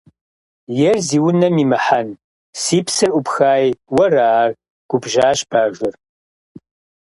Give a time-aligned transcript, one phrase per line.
[0.89, 2.07] –Ер зи унэм имыхьэн,
[2.61, 4.51] си псэр Ӏупхаи, уэра ар?–
[4.89, 5.93] губжьащ Бажэр.